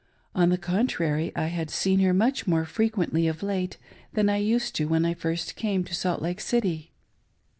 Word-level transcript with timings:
On 0.33 0.49
the 0.49 0.57
contrary, 0.57 1.31
I 1.35 1.45
had 1.49 1.69
seen 1.69 1.99
her 1.99 2.11
much 2.11 2.47
more 2.47 2.65
freqiiently 2.65 3.29
of 3.29 3.43
late 3.43 3.77
than 4.13 4.29
I 4.29 4.37
used 4.37 4.75
to 4.77 4.85
when 4.87 5.05
I 5.05 5.13
first 5.13 5.55
came 5.55 5.83
to 5.83 5.93
Salt 5.93 6.23
Lake 6.23 6.41
City. 6.41 6.91